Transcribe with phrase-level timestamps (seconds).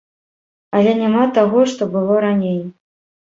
[0.77, 2.59] Але няма таго, што было раней.